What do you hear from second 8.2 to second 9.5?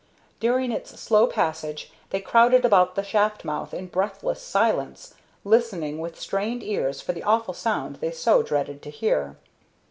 dreaded to hear.